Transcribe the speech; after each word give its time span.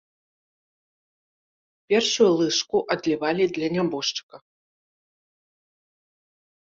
Першую 1.91 2.29
лыжку 2.39 2.77
адлівалі 2.95 3.43
для 3.57 3.67
нябожчыка. 3.75 4.37